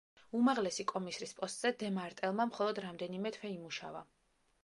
უმაღლესი 0.37 0.85
კომისრის 0.91 1.33
პოსტზე 1.41 1.71
დე 1.83 1.91
მარტელმა 1.99 2.47
მხოლოდ 2.53 2.81
რამდენიმე 2.87 3.35
თვე 3.37 3.53
იმუშავა. 3.59 4.05